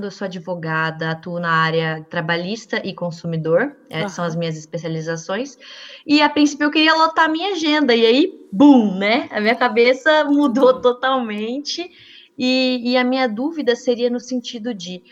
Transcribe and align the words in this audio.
Eu 0.00 0.12
sou 0.12 0.26
advogada, 0.26 1.10
atuo 1.10 1.40
na 1.40 1.50
área 1.50 2.06
trabalhista 2.08 2.80
e 2.86 2.94
consumidor, 2.94 3.76
uhum. 3.90 4.08
são 4.08 4.24
as 4.24 4.36
minhas 4.36 4.56
especializações. 4.56 5.58
E 6.06 6.22
a 6.22 6.30
princípio 6.30 6.66
eu 6.66 6.70
queria 6.70 6.94
lotar 6.94 7.24
a 7.24 7.28
minha 7.28 7.50
agenda, 7.50 7.92
e 7.96 8.06
aí, 8.06 8.46
bum, 8.52 8.96
né? 8.96 9.28
A 9.32 9.40
minha 9.40 9.56
cabeça 9.56 10.22
mudou 10.30 10.80
totalmente. 10.80 11.90
E, 12.38 12.92
e 12.92 12.96
a 12.96 13.02
minha 13.02 13.28
dúvida 13.28 13.74
seria 13.74 14.08
no 14.08 14.20
sentido 14.20 14.72
de 14.72 15.02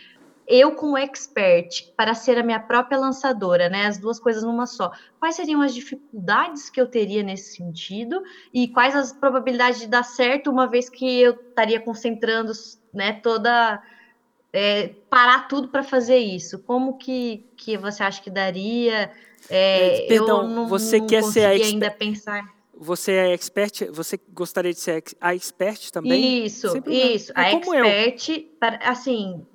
eu 0.47 0.71
como 0.71 0.97
expert 0.97 1.93
para 1.97 2.13
ser 2.13 2.37
a 2.37 2.43
minha 2.43 2.61
própria 2.61 2.97
lançadora, 2.97 3.67
né? 3.67 3.87
As 3.87 3.97
duas 3.97 4.21
coisas 4.21 4.41
numa 4.41 4.65
só. 4.65 4.89
Quais 5.19 5.35
seriam 5.35 5.61
as 5.61 5.75
dificuldades 5.75 6.69
que 6.69 6.79
eu 6.79 6.87
teria 6.87 7.23
nesse 7.23 7.57
sentido 7.57 8.23
e 8.53 8.69
quais 8.69 8.95
as 8.95 9.11
probabilidades 9.11 9.81
de 9.81 9.87
dar 9.87 10.03
certo 10.03 10.49
uma 10.49 10.65
vez 10.65 10.89
que 10.89 11.19
eu 11.19 11.33
estaria 11.33 11.81
concentrando, 11.81 12.53
né, 12.93 13.19
toda 13.21 13.83
é, 14.51 14.89
parar 15.09 15.47
tudo 15.47 15.67
para 15.67 15.83
fazer 15.83 16.17
isso? 16.17 16.59
Como 16.59 16.97
que, 16.97 17.45
que 17.55 17.77
você 17.77 18.03
acha 18.03 18.21
que 18.21 18.29
daria? 18.29 19.11
É, 19.49 20.05
Perdão, 20.07 20.43
eu 20.43 20.47
não, 20.47 20.67
você 20.67 20.99
não 20.99 21.07
quer 21.07 21.23
ser 21.23 21.45
a 21.45 21.53
expert... 21.55 21.73
ainda 21.73 21.91
pensar. 21.91 22.57
Você 22.79 23.11
é 23.11 23.33
expert? 23.33 23.89
Você 23.91 24.19
gostaria 24.31 24.73
de 24.73 24.79
ser 24.79 25.03
a 25.19 25.33
expert 25.33 25.91
também? 25.91 26.45
Isso, 26.45 26.67
isso. 26.87 27.31
É 27.31 27.41
a 27.41 27.51
expert, 27.53 28.47
para, 28.59 28.77
assim, 28.87 29.45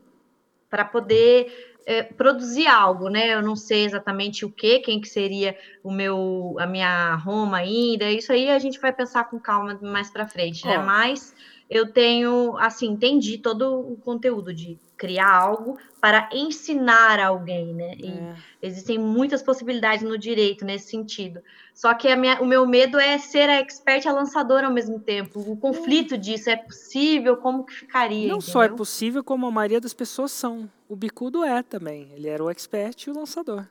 para 0.73 0.87
poder 0.87 1.75
é, 1.85 2.03
produzir 2.03 2.67
algo, 2.67 3.11
né? 3.11 3.35
Eu 3.35 3.43
não 3.43 3.55
sei 3.55 3.85
exatamente 3.85 4.43
o 4.43 4.51
que, 4.51 4.79
quem 4.79 4.99
que 4.99 5.07
seria 5.07 5.55
o 5.85 5.93
meu, 5.93 6.57
a 6.59 6.67
minha 6.67 7.15
Roma 7.17 7.59
ainda. 7.59 8.11
Isso 8.11 8.33
aí 8.33 8.49
a 8.49 8.59
gente 8.59 8.81
vai 8.81 8.91
pensar 8.91 9.25
com 9.25 9.39
calma 9.39 9.79
mais 9.83 10.11
para 10.11 10.27
frente, 10.27 10.67
né? 10.67 10.79
Mas 10.79 11.35
eu 11.69 11.93
tenho, 11.93 12.57
assim, 12.57 12.87
entendi 12.87 13.37
todo 13.37 13.81
o 13.81 13.97
conteúdo 13.99 14.55
de 14.55 14.79
criar 15.03 15.35
algo 15.35 15.77
para 16.01 16.29
ensinar 16.33 17.19
alguém, 17.19 17.75
né? 17.75 17.97
E 17.99 18.11
é. 18.13 18.37
existem 18.63 19.01
muitas 19.01 19.43
possibilidades 19.43 20.05
no 20.05 20.17
direito 20.17 20.65
nesse 20.65 20.91
sentido. 20.91 21.43
Só 21.75 21.93
que 21.93 22.15
minha, 22.15 22.41
o 22.41 22.47
meu 22.47 22.65
medo 22.65 23.01
é 23.01 23.19
ser 23.19 23.49
a 23.49 23.59
expert 23.59 24.05
e 24.05 24.09
a 24.09 24.13
lançadora 24.13 24.69
ao 24.69 24.73
mesmo 24.73 25.01
tempo. 25.01 25.41
O 25.41 25.57
conflito 25.57 26.17
disso 26.17 26.49
é 26.49 26.57
possível? 26.57 27.37
Como 27.37 27.65
que 27.65 27.75
ficaria? 27.75 28.29
Não 28.29 28.37
entendeu? 28.37 28.53
só 28.53 28.63
é 28.63 28.69
possível, 28.69 29.25
como 29.25 29.45
a 29.45 29.51
maioria 29.51 29.81
das 29.81 29.93
pessoas 29.93 30.31
são. 30.31 30.71
O 30.89 30.95
bicudo 30.95 31.43
é 31.43 31.65
também. 31.65 32.13
Ele 32.13 32.29
era 32.29 32.45
o 32.45 32.49
expert 32.49 33.05
e 33.05 33.11
o 33.11 33.15
lançador. 33.15 33.67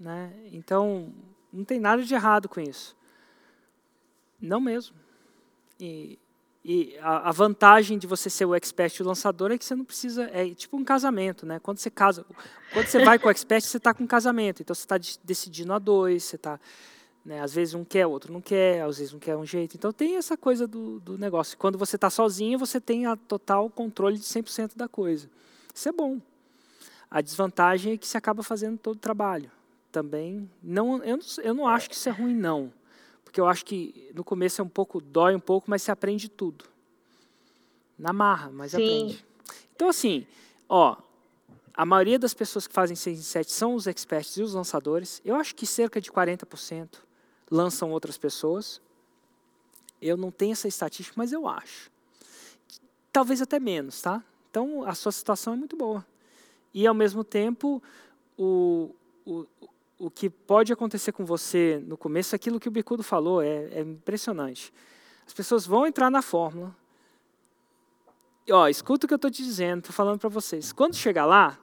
Né? 0.00 0.32
Então, 0.52 1.12
não 1.52 1.64
tem 1.64 1.78
nada 1.78 2.02
de 2.02 2.12
errado 2.12 2.48
com 2.48 2.60
isso. 2.60 2.96
Não 4.40 4.60
mesmo. 4.60 4.96
E 5.78 6.18
e 6.68 6.98
a, 7.00 7.28
a, 7.28 7.32
vantagem 7.32 7.96
de 7.96 8.08
você 8.08 8.28
ser 8.28 8.44
o 8.44 8.52
expert 8.52 8.98
e 8.98 9.02
o 9.04 9.06
lançador 9.06 9.52
é 9.52 9.58
que 9.58 9.64
você 9.64 9.76
não 9.76 9.84
precisa. 9.84 10.24
É 10.32 10.52
tipo 10.52 10.76
um 10.76 10.82
casamento, 10.82 11.46
né? 11.46 11.60
Quando 11.60 11.78
você 11.78 11.88
casa, 11.88 12.26
quando 12.72 12.88
você 12.88 13.04
vai 13.04 13.20
com 13.20 13.28
o 13.28 13.30
expert, 13.30 13.62
você 13.64 13.76
está 13.76 13.94
com 13.94 14.02
um 14.02 14.06
casamento. 14.06 14.62
Então 14.62 14.74
você 14.74 14.82
está 14.82 14.98
decidindo 15.22 15.72
a 15.72 15.78
dois, 15.78 16.24
você 16.24 16.34
está. 16.34 16.58
Né, 17.24 17.40
às 17.40 17.54
vezes 17.54 17.74
um 17.74 17.84
quer, 17.84 18.06
o 18.06 18.10
outro 18.10 18.32
não 18.32 18.40
quer, 18.40 18.82
às 18.82 18.98
vezes 18.98 19.14
um 19.14 19.18
quer 19.20 19.36
um 19.36 19.46
jeito. 19.46 19.76
Então 19.76 19.92
tem 19.92 20.16
essa 20.16 20.36
coisa 20.36 20.66
do, 20.66 20.98
do 20.98 21.16
negócio. 21.16 21.56
Quando 21.56 21.78
você 21.78 21.94
está 21.94 22.10
sozinho, 22.10 22.58
você 22.58 22.80
tem 22.80 23.06
a 23.06 23.14
total 23.14 23.70
controle 23.70 24.16
de 24.16 24.24
100% 24.24 24.76
da 24.76 24.88
coisa. 24.88 25.30
Isso 25.72 25.88
é 25.88 25.92
bom. 25.92 26.20
A 27.08 27.20
desvantagem 27.20 27.92
é 27.92 27.96
que 27.96 28.08
você 28.08 28.18
acaba 28.18 28.42
fazendo 28.42 28.76
todo 28.76 28.96
o 28.96 29.00
trabalho. 29.00 29.52
Também, 29.92 30.50
não, 30.60 31.02
eu, 31.04 31.16
não, 31.16 31.44
eu 31.44 31.54
não 31.54 31.68
acho 31.68 31.88
que 31.88 31.94
isso 31.94 32.08
é 32.08 32.12
ruim, 32.12 32.34
não 32.34 32.72
porque 33.36 33.40
eu 33.42 33.48
acho 33.48 33.66
que 33.66 34.10
no 34.14 34.24
começo 34.24 34.62
é 34.62 34.64
um 34.64 34.68
pouco, 34.68 34.98
dói 34.98 35.34
um 35.34 35.40
pouco, 35.40 35.68
mas 35.68 35.82
você 35.82 35.90
aprende 35.90 36.26
tudo. 36.26 36.64
Na 37.98 38.10
marra, 38.10 38.50
mas 38.50 38.70
Sim. 38.70 38.78
aprende. 38.78 39.26
Então, 39.74 39.90
assim, 39.90 40.26
ó, 40.66 40.96
a 41.74 41.84
maioria 41.84 42.18
das 42.18 42.32
pessoas 42.32 42.66
que 42.66 42.72
fazem 42.72 42.96
6 42.96 43.18
em 43.18 43.22
7 43.22 43.52
são 43.52 43.74
os 43.74 43.86
experts 43.86 44.38
e 44.38 44.42
os 44.42 44.54
lançadores. 44.54 45.20
Eu 45.22 45.36
acho 45.36 45.54
que 45.54 45.66
cerca 45.66 46.00
de 46.00 46.10
40% 46.10 47.00
lançam 47.50 47.90
outras 47.90 48.16
pessoas. 48.16 48.80
Eu 50.00 50.16
não 50.16 50.30
tenho 50.30 50.52
essa 50.52 50.66
estatística, 50.66 51.14
mas 51.18 51.30
eu 51.30 51.46
acho. 51.46 51.90
Talvez 53.12 53.42
até 53.42 53.60
menos, 53.60 54.00
tá? 54.00 54.24
Então, 54.50 54.82
a 54.82 54.94
sua 54.94 55.12
situação 55.12 55.52
é 55.52 55.56
muito 55.56 55.76
boa. 55.76 56.06
E, 56.72 56.86
ao 56.86 56.94
mesmo 56.94 57.22
tempo, 57.22 57.82
o, 58.38 58.94
o, 59.26 59.46
o 59.98 60.10
que 60.10 60.28
pode 60.28 60.72
acontecer 60.72 61.12
com 61.12 61.24
você 61.24 61.82
no 61.86 61.96
começo 61.96 62.34
aquilo 62.34 62.60
que 62.60 62.68
o 62.68 62.70
Bicudo 62.70 63.02
falou, 63.02 63.42
é, 63.42 63.68
é 63.72 63.80
impressionante. 63.80 64.72
As 65.26 65.32
pessoas 65.32 65.66
vão 65.66 65.86
entrar 65.86 66.10
na 66.10 66.22
fórmula. 66.22 66.74
E, 68.46 68.52
ó, 68.52 68.68
escuta 68.68 69.06
o 69.06 69.08
que 69.08 69.14
eu 69.14 69.16
estou 69.16 69.30
te 69.30 69.42
dizendo, 69.42 69.80
estou 69.80 69.92
falando 69.92 70.18
para 70.18 70.28
vocês. 70.28 70.72
Quando 70.72 70.94
chegar 70.94 71.24
lá, 71.24 71.58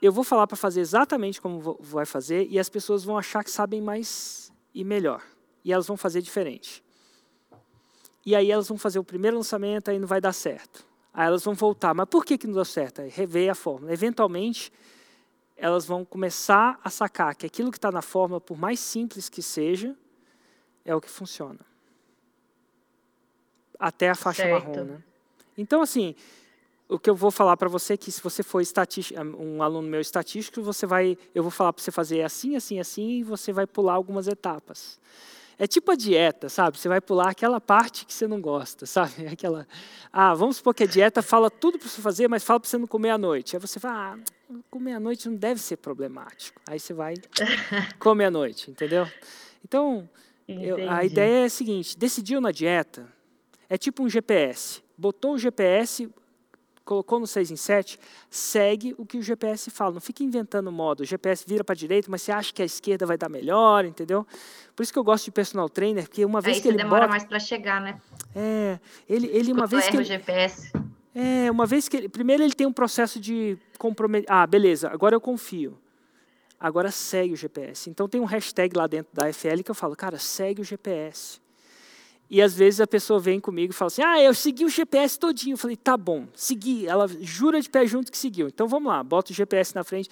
eu 0.00 0.12
vou 0.12 0.24
falar 0.24 0.46
para 0.46 0.56
fazer 0.56 0.80
exatamente 0.80 1.40
como 1.40 1.76
vai 1.80 2.06
fazer 2.06 2.46
e 2.48 2.58
as 2.58 2.68
pessoas 2.68 3.04
vão 3.04 3.18
achar 3.18 3.42
que 3.44 3.50
sabem 3.50 3.80
mais 3.80 4.52
e 4.74 4.84
melhor. 4.84 5.22
E 5.64 5.72
elas 5.72 5.86
vão 5.86 5.96
fazer 5.96 6.22
diferente. 6.22 6.82
E 8.24 8.34
aí 8.34 8.50
elas 8.50 8.68
vão 8.68 8.78
fazer 8.78 8.98
o 8.98 9.04
primeiro 9.04 9.36
lançamento, 9.36 9.90
aí 9.90 9.98
não 9.98 10.06
vai 10.06 10.20
dar 10.20 10.32
certo. 10.32 10.86
Aí 11.12 11.26
elas 11.26 11.44
vão 11.44 11.54
voltar. 11.54 11.94
Mas 11.94 12.08
por 12.08 12.24
que, 12.24 12.38
que 12.38 12.46
não 12.46 12.54
deu 12.54 12.64
certo? 12.64 13.02
Rever 13.02 13.50
a 13.50 13.54
fórmula. 13.54 13.92
Eventualmente, 13.92 14.72
elas 15.56 15.86
vão 15.86 16.04
começar 16.04 16.78
a 16.84 16.90
sacar 16.90 17.34
que 17.34 17.46
aquilo 17.46 17.70
que 17.70 17.78
está 17.78 17.90
na 17.90 18.02
fórmula, 18.02 18.40
por 18.40 18.58
mais 18.58 18.78
simples 18.78 19.28
que 19.28 19.42
seja, 19.42 19.96
é 20.84 20.94
o 20.94 21.00
que 21.00 21.10
funciona. 21.10 21.60
Até 23.78 24.10
a 24.10 24.14
faixa 24.14 24.42
certo. 24.42 24.68
marrom. 24.68 24.84
Né? 24.84 25.02
Então, 25.56 25.80
assim, 25.80 26.14
o 26.88 26.98
que 26.98 27.10
eu 27.10 27.14
vou 27.14 27.30
falar 27.30 27.56
para 27.56 27.68
você 27.68 27.94
é 27.94 27.96
que 27.96 28.12
se 28.12 28.22
você 28.22 28.42
for 28.42 28.62
um 29.38 29.62
aluno 29.62 29.88
meu 29.88 30.00
estatístico, 30.00 30.62
você 30.62 30.86
vai, 30.86 31.18
eu 31.34 31.42
vou 31.42 31.50
falar 31.50 31.72
para 31.72 31.82
você 31.82 31.90
fazer 31.90 32.22
assim, 32.22 32.54
assim, 32.54 32.78
assim, 32.78 33.10
e 33.18 33.22
você 33.22 33.52
vai 33.52 33.66
pular 33.66 33.94
algumas 33.94 34.28
etapas. 34.28 35.00
É 35.58 35.66
tipo 35.66 35.90
a 35.90 35.94
dieta, 35.94 36.48
sabe? 36.48 36.78
Você 36.78 36.88
vai 36.88 37.00
pular 37.00 37.30
aquela 37.30 37.60
parte 37.60 38.04
que 38.04 38.12
você 38.12 38.26
não 38.26 38.40
gosta, 38.40 38.84
sabe? 38.86 39.26
Aquela, 39.26 39.66
ah, 40.12 40.34
vamos 40.34 40.56
supor 40.56 40.74
que 40.74 40.84
a 40.84 40.86
dieta 40.86 41.22
fala 41.22 41.50
tudo 41.50 41.78
para 41.78 41.88
você 41.88 42.00
fazer, 42.00 42.28
mas 42.28 42.44
fala 42.44 42.60
para 42.60 42.68
você 42.68 42.78
não 42.78 42.86
comer 42.86 43.10
à 43.10 43.18
noite. 43.18 43.56
Aí 43.56 43.60
você 43.60 43.80
fala, 43.80 44.14
ah, 44.14 44.54
comer 44.70 44.92
à 44.92 45.00
noite 45.00 45.28
não 45.28 45.36
deve 45.36 45.60
ser 45.60 45.76
problemático. 45.76 46.60
Aí 46.68 46.78
você 46.78 46.92
vai 46.92 47.14
comer 47.98 48.26
à 48.26 48.30
noite, 48.30 48.70
entendeu? 48.70 49.08
Então, 49.64 50.08
eu, 50.46 50.90
a 50.90 51.04
ideia 51.04 51.42
é 51.42 51.44
a 51.46 51.50
seguinte: 51.50 51.98
decidiu 51.98 52.40
na 52.40 52.52
dieta, 52.52 53.06
é 53.68 53.76
tipo 53.76 54.02
um 54.02 54.08
GPS. 54.08 54.82
Botou 54.96 55.34
o 55.34 55.38
GPS, 55.38 56.08
colocou 56.86 57.18
no 57.18 57.26
6 57.26 57.50
em 57.50 57.56
7, 57.56 57.98
segue 58.30 58.94
o 58.96 59.04
que 59.04 59.18
o 59.18 59.22
GPS 59.22 59.70
fala. 59.70 59.94
Não 59.94 60.00
fica 60.00 60.22
inventando 60.22 60.70
modo. 60.70 61.00
O 61.00 61.04
GPS 61.04 61.44
vira 61.46 61.64
para 61.64 61.74
a 61.74 61.76
direita, 61.76 62.08
mas 62.10 62.22
você 62.22 62.32
acha 62.32 62.54
que 62.54 62.62
a 62.62 62.64
esquerda 62.64 63.04
vai 63.04 63.18
dar 63.18 63.28
melhor, 63.28 63.84
entendeu? 63.84 64.24
Por 64.74 64.82
isso 64.82 64.92
que 64.92 64.98
eu 64.98 65.04
gosto 65.04 65.24
de 65.26 65.32
personal 65.32 65.68
trainer, 65.68 66.04
porque 66.04 66.24
uma 66.24 66.40
vez 66.40 66.56
Aí 66.56 66.62
que 66.62 66.68
ele 66.68 66.78
demora 66.78 67.02
bota... 67.02 67.10
mais 67.10 67.24
para 67.24 67.40
chegar, 67.40 67.80
né? 67.80 68.00
É, 68.34 68.78
ele, 69.08 69.26
ele 69.26 69.52
uma 69.52 69.66
vez 69.66 69.88
que 69.88 69.96
ele... 69.96 70.04
GPS. 70.04 70.72
É, 71.14 71.50
uma 71.50 71.66
vez 71.66 71.88
que 71.88 71.96
ele... 71.96 72.08
Primeiro 72.08 72.42
ele 72.42 72.54
tem 72.54 72.66
um 72.66 72.72
processo 72.72 73.18
de 73.18 73.58
comprometer... 73.78 74.30
Ah, 74.30 74.46
beleza, 74.46 74.88
agora 74.88 75.14
eu 75.14 75.20
confio. 75.20 75.76
Agora 76.58 76.90
segue 76.90 77.34
o 77.34 77.36
GPS. 77.36 77.90
Então 77.90 78.08
tem 78.08 78.20
um 78.20 78.24
hashtag 78.24 78.76
lá 78.76 78.86
dentro 78.86 79.12
da 79.12 79.30
FL 79.32 79.62
que 79.64 79.70
eu 79.70 79.74
falo, 79.74 79.96
cara, 79.96 80.18
segue 80.18 80.62
o 80.62 80.64
GPS. 80.64 81.40
E 82.28 82.42
às 82.42 82.54
vezes 82.54 82.80
a 82.80 82.86
pessoa 82.86 83.20
vem 83.20 83.38
comigo 83.38 83.72
e 83.72 83.76
fala 83.76 83.86
assim: 83.86 84.02
Ah, 84.02 84.20
eu 84.20 84.34
segui 84.34 84.64
o 84.64 84.68
GPS 84.68 85.18
todinho. 85.18 85.54
Eu 85.54 85.58
falei: 85.58 85.76
Tá 85.76 85.96
bom, 85.96 86.26
segui. 86.34 86.86
Ela 86.86 87.06
jura 87.20 87.60
de 87.60 87.70
pé 87.70 87.86
junto 87.86 88.10
que 88.10 88.18
seguiu. 88.18 88.48
Então 88.48 88.66
vamos 88.66 88.88
lá, 88.88 89.02
bota 89.02 89.32
o 89.32 89.34
GPS 89.34 89.74
na 89.74 89.84
frente. 89.84 90.10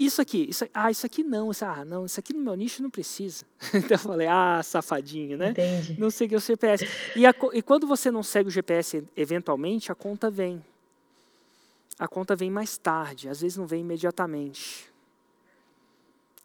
Isso 0.00 0.22
aqui, 0.22 0.46
isso, 0.48 0.66
ah, 0.72 0.90
isso 0.90 1.04
aqui 1.04 1.22
não, 1.22 1.50
isso, 1.50 1.62
ah, 1.62 1.84
não, 1.84 2.06
isso 2.06 2.18
aqui 2.18 2.32
no 2.32 2.40
meu 2.40 2.54
nicho 2.54 2.82
não 2.82 2.88
precisa. 2.88 3.44
Então 3.74 3.96
eu 3.96 3.98
falei, 3.98 4.26
ah, 4.26 4.62
safadinho, 4.62 5.36
né? 5.36 5.50
Entendi. 5.50 6.00
Não 6.00 6.10
seguiu 6.10 6.38
o 6.38 6.40
GPS. 6.40 6.88
E, 7.14 7.26
a, 7.26 7.34
e 7.52 7.60
quando 7.60 7.86
você 7.86 8.10
não 8.10 8.22
segue 8.22 8.48
o 8.48 8.50
GPS 8.50 9.04
eventualmente, 9.14 9.92
a 9.92 9.94
conta 9.94 10.30
vem. 10.30 10.64
A 11.98 12.08
conta 12.08 12.34
vem 12.34 12.50
mais 12.50 12.78
tarde, 12.78 13.28
às 13.28 13.42
vezes 13.42 13.58
não 13.58 13.66
vem 13.66 13.82
imediatamente. 13.82 14.90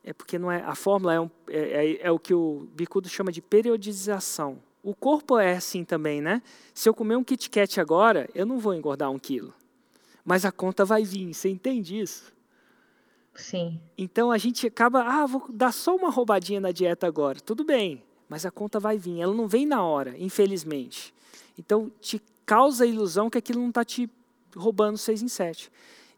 É 0.04 0.12
porque 0.12 0.38
não 0.38 0.52
é, 0.52 0.62
a 0.62 0.76
fórmula 0.76 1.14
é, 1.14 1.20
um, 1.22 1.32
é, 1.48 1.60
é, 1.60 2.08
é 2.08 2.12
o 2.12 2.20
que 2.20 2.34
o 2.34 2.68
Bicudo 2.76 3.08
chama 3.08 3.32
de 3.32 3.42
periodização. 3.42 4.62
O 4.86 4.94
corpo 4.94 5.40
é 5.40 5.56
assim 5.56 5.84
também, 5.84 6.22
né? 6.22 6.44
Se 6.72 6.88
eu 6.88 6.94
comer 6.94 7.16
um 7.16 7.24
Kit 7.24 7.50
Kat 7.50 7.82
agora, 7.82 8.30
eu 8.36 8.46
não 8.46 8.60
vou 8.60 8.72
engordar 8.72 9.10
um 9.10 9.18
quilo. 9.18 9.52
Mas 10.24 10.46
a 10.46 10.52
conta 10.52 10.86
vai 10.86 11.04
vir, 11.04 11.34
você 11.34 11.50
entende 11.50 12.00
isso? 12.00 12.32
Sim. 13.34 13.82
Então 13.98 14.30
a 14.30 14.38
gente 14.38 14.68
acaba, 14.68 15.02
ah, 15.02 15.26
vou 15.26 15.48
dar 15.50 15.74
só 15.74 15.96
uma 15.96 16.12
roubadinha 16.12 16.60
na 16.60 16.72
dieta 16.72 17.08
agora. 17.08 17.40
Tudo 17.40 17.64
bem, 17.64 18.04
mas 18.30 18.46
a 18.46 18.52
conta 18.52 18.80
vai 18.80 18.96
vir. 18.96 19.22
Ela 19.22 19.34
não 19.34 19.48
vem 19.48 19.66
na 19.66 19.84
hora, 19.84 20.16
infelizmente. 20.20 21.12
Então 21.58 21.92
te 22.00 22.22
causa 22.46 22.84
a 22.84 22.88
ilusão 22.88 23.28
que 23.28 23.40
aquilo 23.40 23.62
não 23.62 23.70
está 23.70 23.84
te 23.84 24.08
roubando 24.56 25.00
seis 25.00 25.24
em 25.24 25.28
sete. 25.28 25.72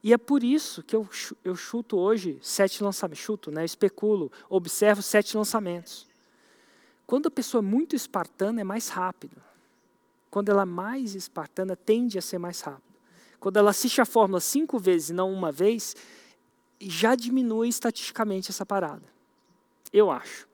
E 0.03 0.11
é 0.11 0.17
por 0.17 0.43
isso 0.43 0.83
que 0.83 0.93
eu, 0.93 1.07
eu 1.41 1.55
chuto 1.55 1.97
hoje 1.97 2.37
sete 2.41 2.83
lançamentos. 2.83 3.23
Chuto, 3.23 3.49
né? 3.49 3.63
especulo, 3.63 4.29
observo 4.49 5.01
sete 5.01 5.37
lançamentos. 5.37 6.05
Quando 7.07 7.27
a 7.27 7.31
pessoa 7.31 7.63
é 7.63 7.65
muito 7.65 7.95
espartana, 7.95 8.59
é 8.59 8.63
mais 8.65 8.89
rápido. 8.89 9.41
Quando 10.29 10.49
ela 10.49 10.63
é 10.63 10.65
mais 10.65 11.15
espartana, 11.15 11.73
tende 11.73 12.19
a 12.19 12.21
ser 12.21 12.37
mais 12.37 12.59
rápido. 12.59 12.83
quando 13.39 13.57
ela 13.57 13.69
assiste 13.69 14.01
a 14.01 14.05
fórmula 14.05 14.41
cinco 14.41 14.77
vezes 14.77 15.09
e 15.09 15.13
não 15.13 15.31
uma 15.31 15.51
vez, 15.51 15.95
já 16.81 17.15
diminui 17.15 17.69
estatisticamente 17.69 18.51
essa 18.51 18.65
parada. 18.65 19.03
Eu 19.93 20.11
acho. 20.11 20.47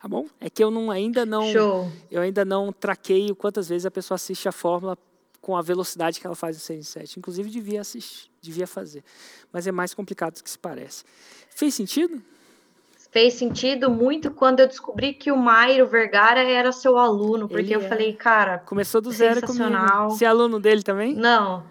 Tá 0.00 0.08
bom? 0.08 0.26
É 0.40 0.50
que 0.50 0.64
eu 0.64 0.70
não, 0.70 0.90
ainda 0.90 1.24
não 1.24 1.52
Show. 1.52 1.92
eu 2.10 2.22
ainda 2.22 2.44
não 2.44 2.72
traqueio 2.72 3.36
quantas 3.36 3.68
vezes 3.68 3.84
a 3.86 3.90
pessoa 3.90 4.16
assiste 4.16 4.48
a 4.48 4.52
fórmula 4.52 4.98
com 5.40 5.56
a 5.56 5.62
velocidade 5.62 6.18
que 6.18 6.26
ela 6.26 6.34
faz 6.34 6.56
no 6.56 6.62
6 6.62 6.80
em 6.80 6.82
7. 6.82 7.18
Inclusive 7.18 7.50
devia 7.50 7.82
assistir, 7.82 8.30
devia 8.40 8.66
fazer. 8.66 9.04
Mas 9.52 9.66
é 9.66 9.72
mais 9.72 9.94
complicado 9.94 10.34
do 10.36 10.42
que 10.42 10.50
se 10.50 10.58
parece. 10.58 11.04
Fez 11.50 11.74
sentido? 11.74 12.22
Fez 13.10 13.34
sentido 13.34 13.90
muito 13.90 14.30
quando 14.30 14.60
eu 14.60 14.68
descobri 14.68 15.12
que 15.12 15.32
o 15.32 15.36
Mairo 15.36 15.86
Vergara 15.86 16.40
era 16.40 16.70
seu 16.70 16.96
aluno, 16.96 17.48
porque 17.48 17.72
Ele 17.72 17.74
eu 17.74 17.80
é. 17.80 17.88
falei, 17.88 18.12
cara, 18.12 18.58
Começou 18.58 19.00
do 19.00 19.10
zero 19.10 19.40
comigo. 19.40 19.52
Sensacional. 19.52 20.10
Você 20.10 20.24
é 20.24 20.28
aluno 20.28 20.60
dele 20.60 20.82
também? 20.82 21.14
Não, 21.14 21.64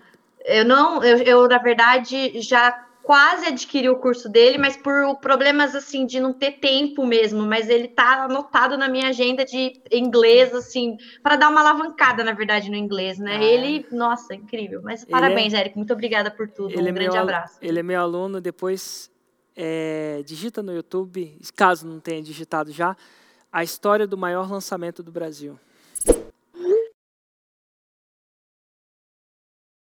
eu 0.46 0.66
não, 0.66 1.02
eu, 1.02 1.18
eu, 1.20 1.48
na 1.48 1.58
verdade 1.58 2.42
já 2.42 2.86
quase 3.02 3.48
adquiri 3.48 3.90
o 3.90 3.96
curso 3.96 4.30
dele, 4.30 4.58
mas 4.58 4.78
por 4.78 5.16
problemas 5.22 5.74
assim 5.74 6.06
de 6.06 6.20
não 6.20 6.34
ter 6.34 6.60
tempo 6.60 7.06
mesmo, 7.06 7.42
mas 7.44 7.70
ele 7.70 7.88
tá 7.88 8.26
anotado 8.26 8.78
na 8.78 8.88
minha 8.88 9.08
agenda 9.08 9.44
de 9.44 9.82
inglês 9.92 10.54
assim, 10.54 10.96
para 11.24 11.36
dar 11.36 11.50
uma 11.50 11.62
alavancada 11.62 12.24
na 12.24 12.34
verdade 12.34 12.70
no 12.70 12.76
inglês, 12.76 13.18
né? 13.18 13.38
Ah. 13.38 13.44
Ele, 13.44 13.86
nossa, 13.92 14.36
incrível. 14.36 14.82
Mas 14.84 15.04
Ele 15.04 15.12
parabéns, 15.12 15.54
Eric, 15.54 15.76
muito 15.76 15.94
obrigada 15.94 16.30
por 16.30 16.50
tudo. 16.50 16.72
Ele 16.72 16.84
um 16.84 16.88
é 16.88 16.92
grande 16.92 17.14
meu, 17.14 17.22
abraço. 17.22 17.58
Ele 17.62 17.80
é 17.80 17.84
meu 17.84 18.00
aluno, 18.00 18.42
depois 18.42 19.10
é, 19.62 20.24
digita 20.26 20.64
no 20.64 20.74
YouTube, 20.74 21.38
caso 21.54 21.86
não 21.86 22.00
tenha 22.00 22.24
digitado 22.24 22.72
já, 22.72 22.96
a 23.52 23.62
história 23.62 24.08
do 24.08 24.18
maior 24.18 24.50
lançamento 24.50 25.04
do 25.04 25.12
Brasil. 25.12 25.60